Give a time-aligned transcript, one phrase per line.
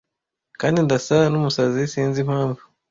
[0.61, 2.61] kandi ndasa numusazi sinzi impamvu